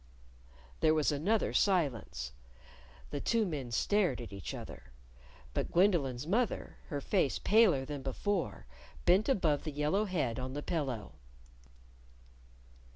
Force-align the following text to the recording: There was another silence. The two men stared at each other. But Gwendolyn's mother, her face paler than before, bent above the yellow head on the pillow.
There 0.79 0.95
was 0.95 1.11
another 1.11 1.53
silence. 1.53 2.31
The 3.11 3.21
two 3.21 3.45
men 3.45 3.69
stared 3.69 4.19
at 4.19 4.33
each 4.33 4.55
other. 4.55 4.85
But 5.53 5.71
Gwendolyn's 5.71 6.25
mother, 6.25 6.77
her 6.87 7.01
face 7.01 7.37
paler 7.37 7.85
than 7.85 8.01
before, 8.01 8.65
bent 9.05 9.29
above 9.29 9.63
the 9.63 9.71
yellow 9.71 10.05
head 10.05 10.39
on 10.39 10.53
the 10.53 10.63
pillow. 10.63 11.11